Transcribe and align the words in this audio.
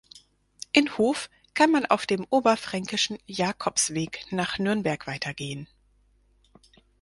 In 0.73 0.97
Hof 0.97 1.29
kann 1.53 1.69
man 1.71 1.85
auf 1.85 2.07
dem 2.07 2.25
"Oberfränkischen 2.31 3.19
Jakobsweg" 3.27 4.25
nach 4.31 4.57
Nürnberg 4.57 5.05
weitergehen. 5.05 5.67